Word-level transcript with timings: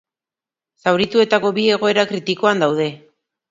Zaurituetako 0.85 1.53
bi 1.59 1.67
egoera 1.75 2.07
kritikoan 2.15 2.67
daude. 2.67 2.91